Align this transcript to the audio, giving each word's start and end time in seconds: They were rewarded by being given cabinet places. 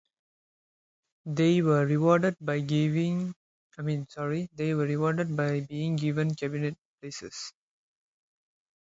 They 1.27 1.61
were 1.61 1.85
rewarded 1.85 2.35
by 2.41 2.59
being 2.63 3.27
given 5.95 6.35
cabinet 6.35 6.77
places. 6.99 7.53